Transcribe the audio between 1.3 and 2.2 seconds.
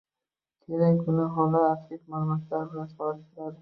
hollarda arxiv